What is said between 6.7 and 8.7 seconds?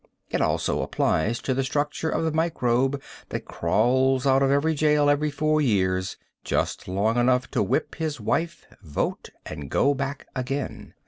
long enough to whip his wife,